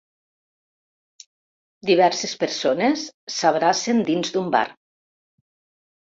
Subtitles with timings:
[1.89, 3.03] Diverses persones
[3.35, 4.63] s'abracen dins d'un bar